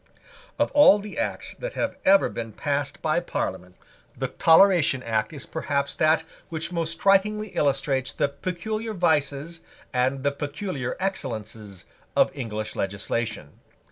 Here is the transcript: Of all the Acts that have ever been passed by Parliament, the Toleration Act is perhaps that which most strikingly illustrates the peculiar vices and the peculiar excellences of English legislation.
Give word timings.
Of 0.57 0.71
all 0.71 0.97
the 0.97 1.19
Acts 1.19 1.53
that 1.53 1.73
have 1.73 1.95
ever 2.05 2.27
been 2.27 2.53
passed 2.53 3.03
by 3.03 3.19
Parliament, 3.19 3.75
the 4.17 4.29
Toleration 4.29 5.03
Act 5.03 5.31
is 5.31 5.45
perhaps 5.45 5.93
that 5.93 6.23
which 6.49 6.71
most 6.71 6.93
strikingly 6.93 7.49
illustrates 7.49 8.11
the 8.11 8.27
peculiar 8.29 8.95
vices 8.95 9.59
and 9.93 10.23
the 10.23 10.31
peculiar 10.31 10.97
excellences 10.99 11.85
of 12.15 12.31
English 12.35 12.75
legislation. 12.75 13.59